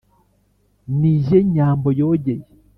[0.99, 2.45] Ni jye Nyambo yogeye